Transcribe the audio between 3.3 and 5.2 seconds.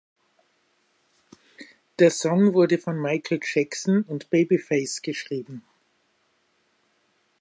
Jackson und Babyface